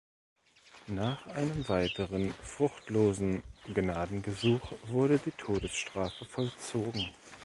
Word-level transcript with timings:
Nach 0.87 1.27
einem 1.27 1.69
weiteren 1.69 2.33
fruchtlosen 2.41 3.43
Gnadengesuch 3.67 4.71
wurde 4.87 5.19
die 5.19 5.29
Todesstrafe 5.29 6.25
vollzogen. 6.25 7.11